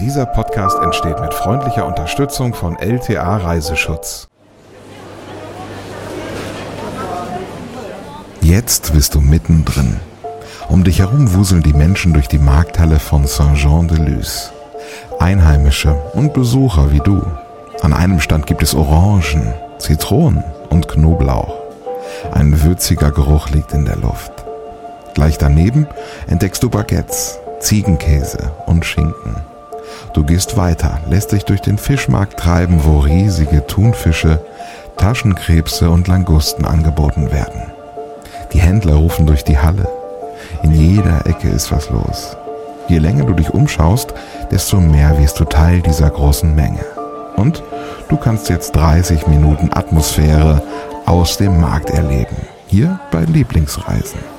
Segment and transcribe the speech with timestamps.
[0.00, 4.28] Dieser Podcast entsteht mit freundlicher Unterstützung von LTA Reiseschutz.
[8.42, 9.98] Jetzt bist du mittendrin.
[10.68, 14.52] Um dich herum wuseln die Menschen durch die Markthalle von Saint-Jean-de-Luz.
[15.18, 17.22] Einheimische und Besucher wie du.
[17.80, 21.54] An einem Stand gibt es Orangen, Zitronen und Knoblauch.
[22.32, 24.32] Ein würziger Geruch liegt in der Luft.
[25.14, 25.86] Gleich daneben
[26.26, 29.55] entdeckst du Baguettes, Ziegenkäse und Schinken.
[30.14, 34.40] Du gehst weiter, lässt dich durch den Fischmarkt treiben, wo riesige Thunfische,
[34.96, 37.72] Taschenkrebse und Langusten angeboten werden.
[38.52, 39.88] Die Händler rufen durch die Halle.
[40.62, 42.36] In jeder Ecke ist was los.
[42.88, 44.14] Je länger du dich umschaust,
[44.50, 46.84] desto mehr wirst du Teil dieser großen Menge.
[47.36, 47.62] Und
[48.08, 50.62] du kannst jetzt 30 Minuten Atmosphäre
[51.04, 52.36] aus dem Markt erleben.
[52.68, 54.35] Hier bei Lieblingsreisen.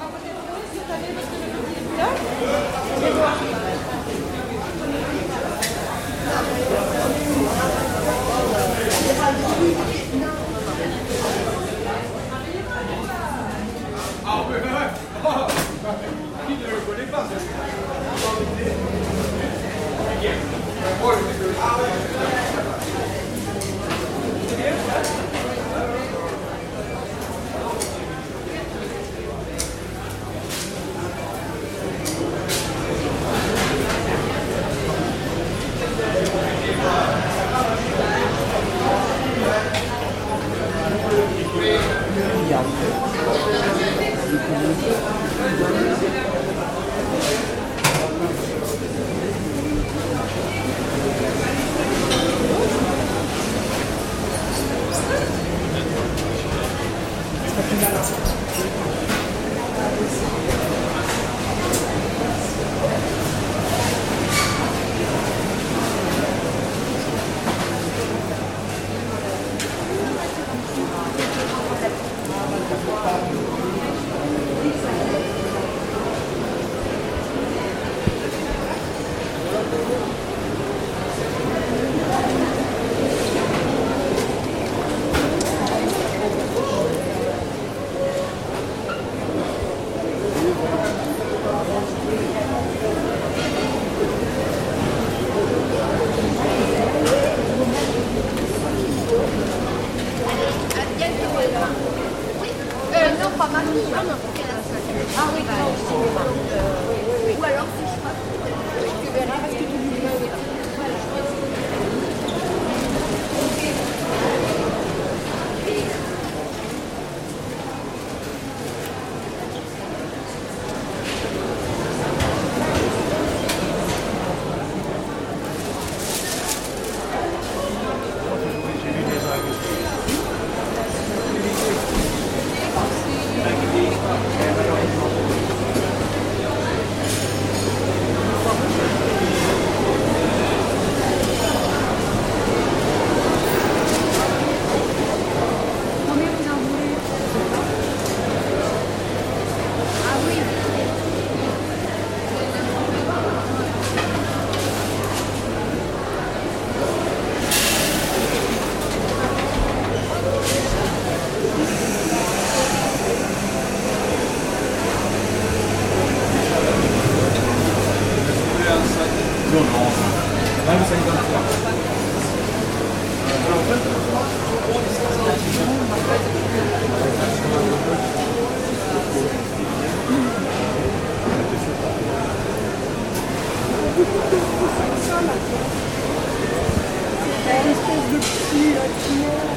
[188.58, 189.57] Yeah, I.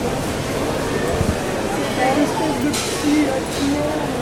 [0.00, 4.17] Il y une espèce de petit euh,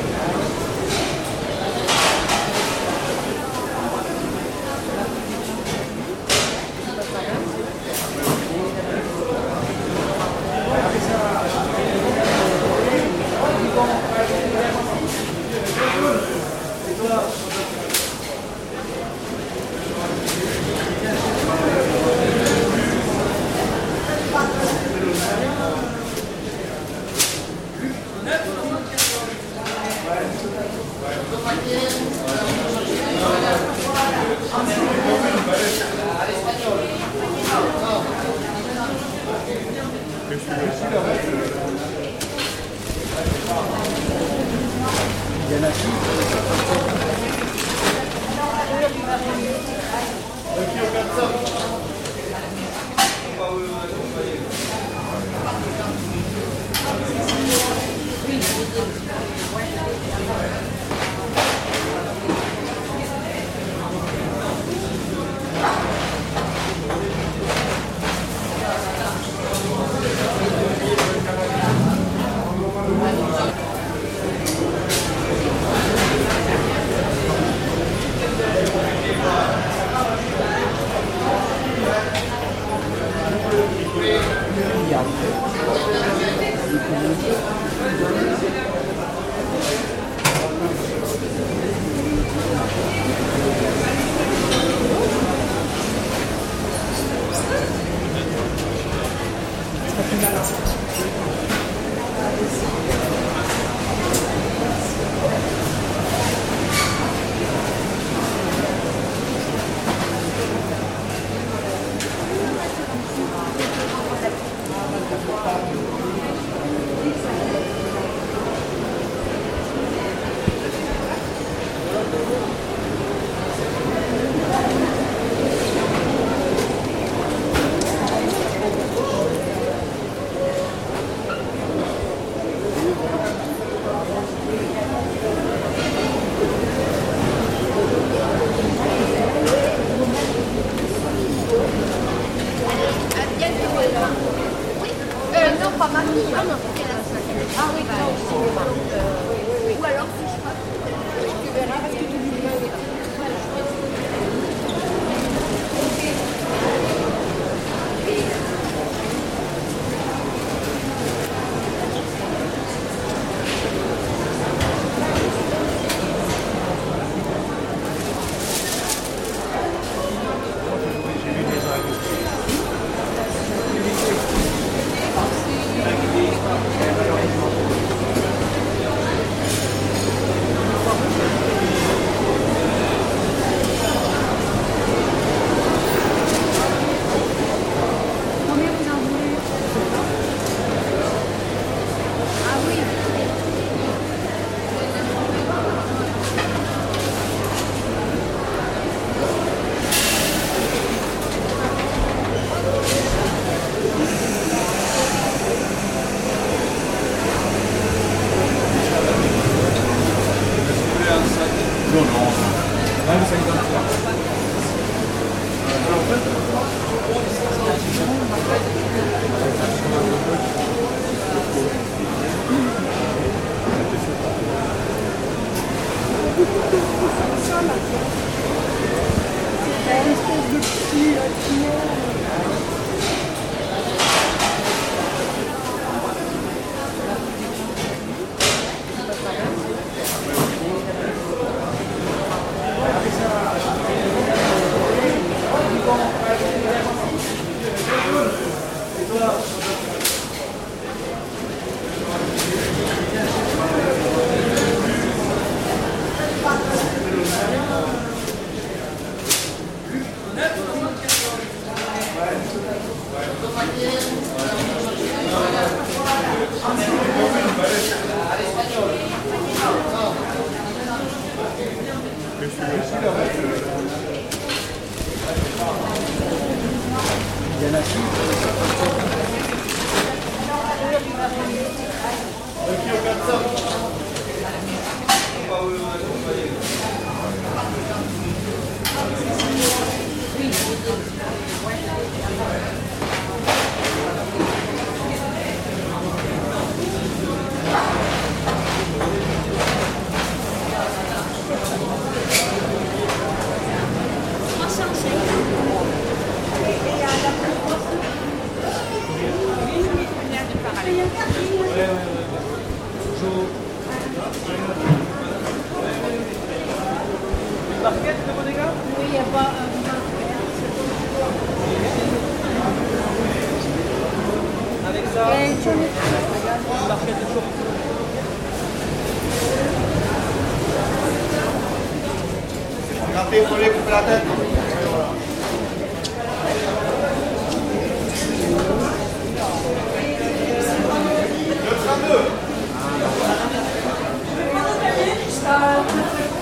[230.56, 231.28] could see, I
[231.60, 232.15] know.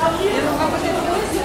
[0.04, 1.44] Et on va peut-être le petit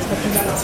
[0.00, 0.54] C'est pas plus mal, hein.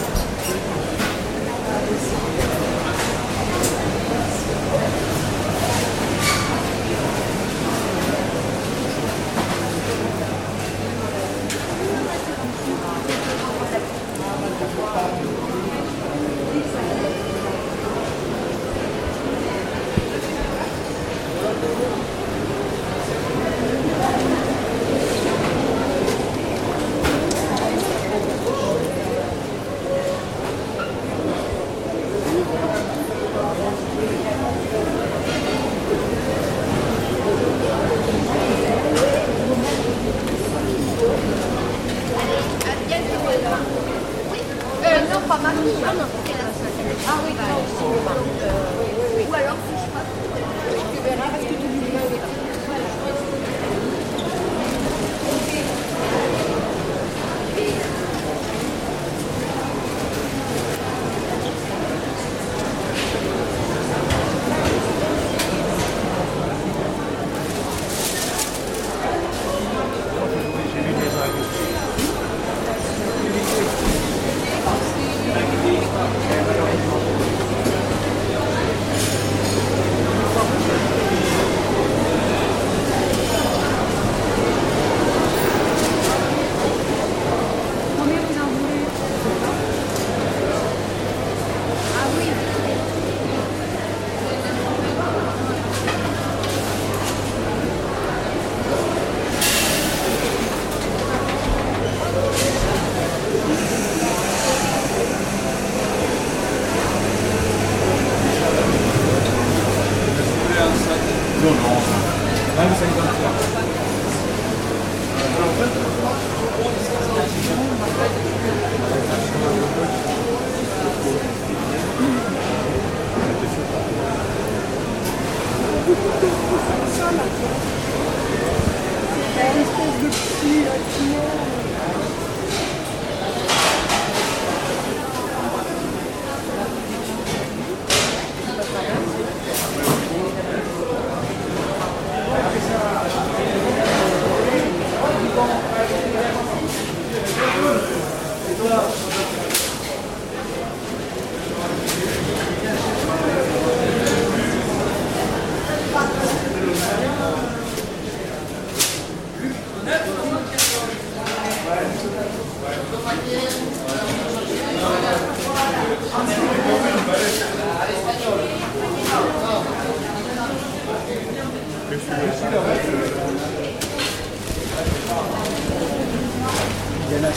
[177.15, 177.35] 出なし。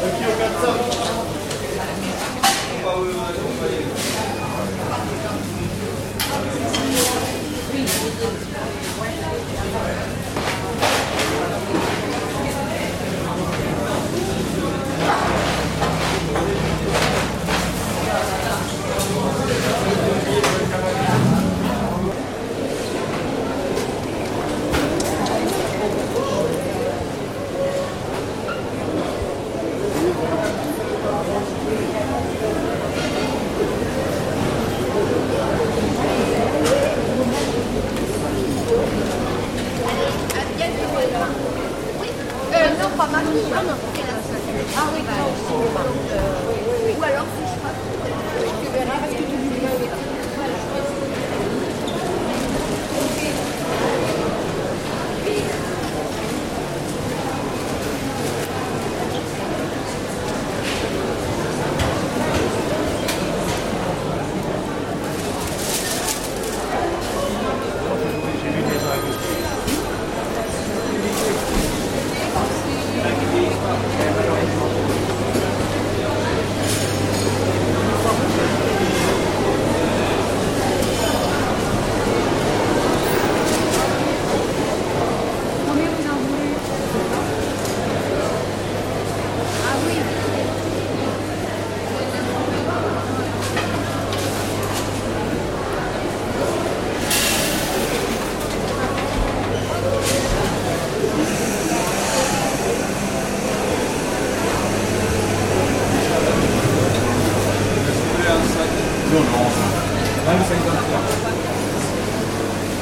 [0.00, 0.99] Thank you,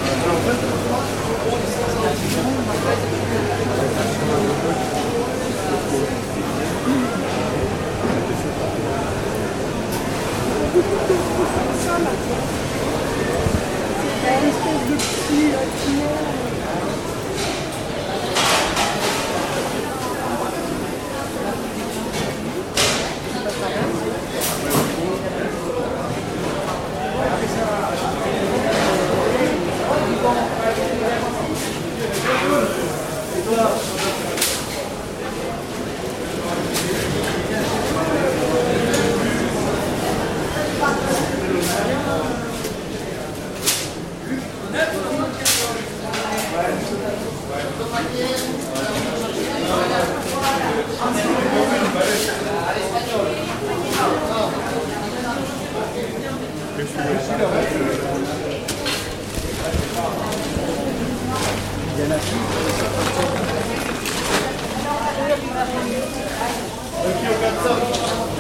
[0.08, 0.16] C'est
[14.30, 15.20] une espèce de petit
[15.84, 16.47] tuyau.
[57.38, 57.46] Aqui
[67.30, 68.37] o capitão.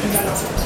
[0.00, 0.62] Gracias.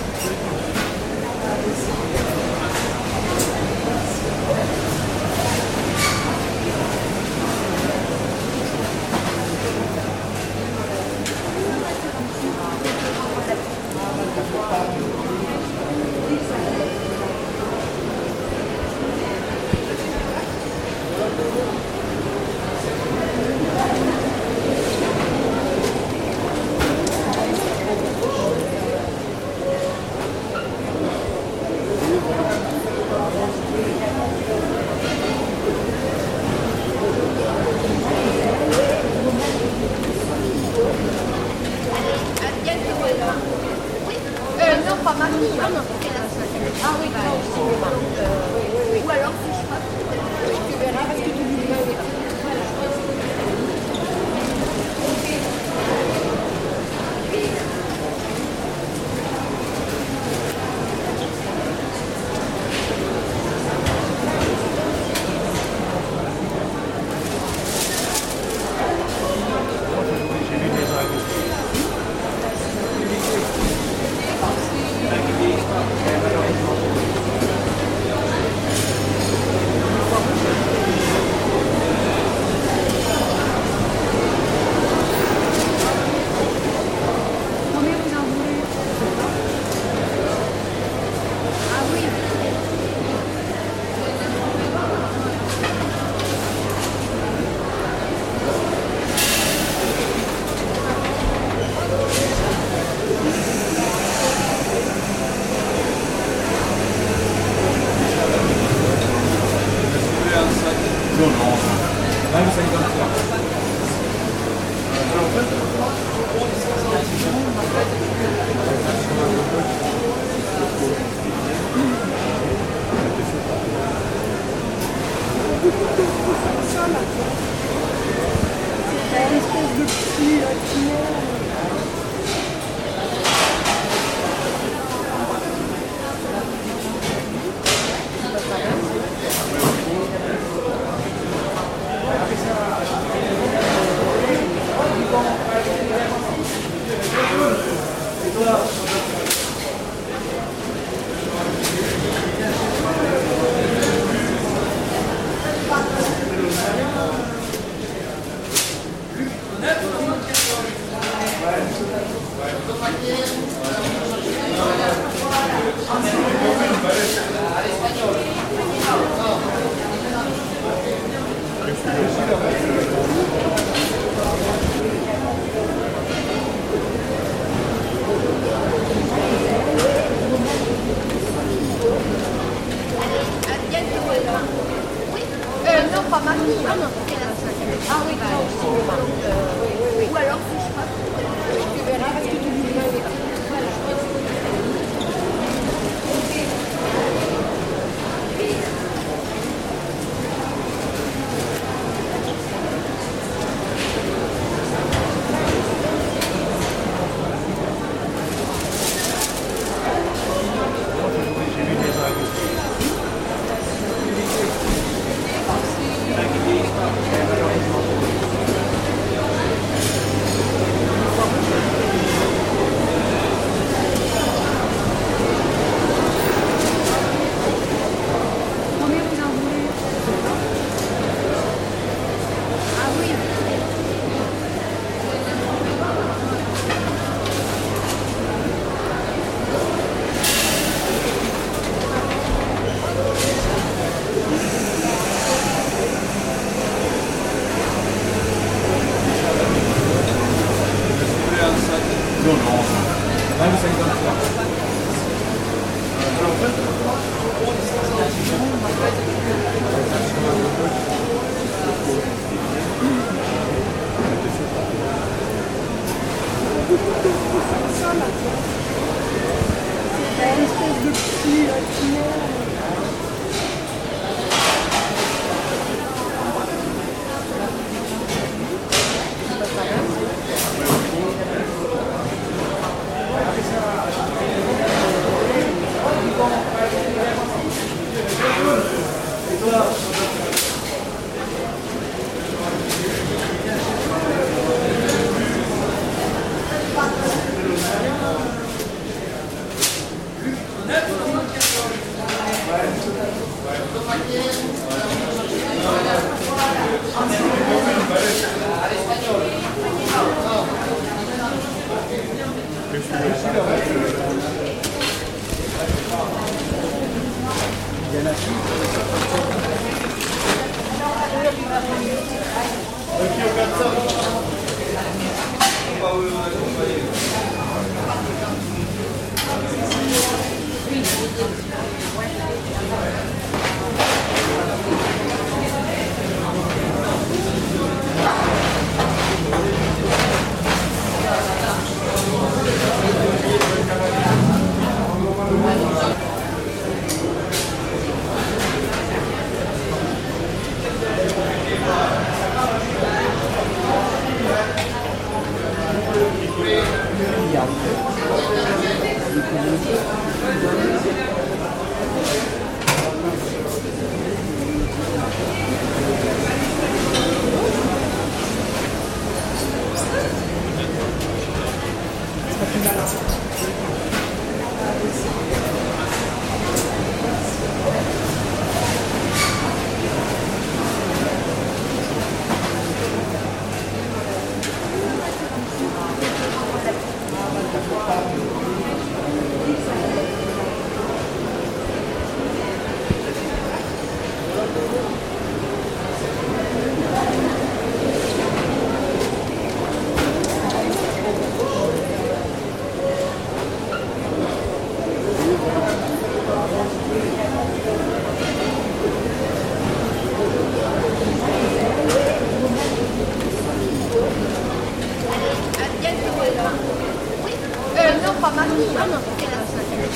[418.86, 419.10] Tama po.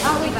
[0.02, 0.39] Ah, wait.